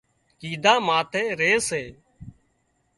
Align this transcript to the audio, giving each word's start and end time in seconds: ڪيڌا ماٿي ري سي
ڪيڌا 0.39 0.73
ماٿي 0.87 1.23
ري 1.39 1.51
سي 1.67 1.83